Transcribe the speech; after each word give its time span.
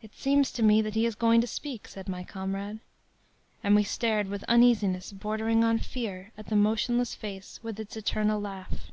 “'It 0.00 0.14
seems 0.14 0.52
to 0.52 0.62
me 0.62 0.80
that 0.80 0.94
he 0.94 1.04
is 1.04 1.16
going 1.16 1.40
to 1.40 1.46
speak,' 1.48 1.88
said 1.88 2.08
my 2.08 2.22
comrade. 2.22 2.78
And 3.64 3.74
we 3.74 3.82
stared 3.82 4.28
with 4.28 4.44
uneasiness 4.44 5.10
bordering 5.10 5.64
on 5.64 5.78
fear 5.80 6.30
at 6.38 6.46
the 6.50 6.54
motionless 6.54 7.16
face, 7.16 7.58
with 7.60 7.80
its 7.80 7.96
eternal 7.96 8.40
laugh. 8.40 8.92